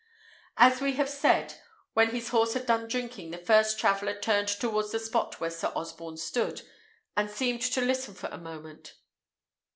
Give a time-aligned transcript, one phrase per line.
[0.57, 1.61] As we have said,
[1.93, 5.71] when his horse had done drinking, the first traveller turned towards the spot where Sir
[5.75, 6.63] Osborne stood,
[7.15, 8.95] and seemed to listen for a moment.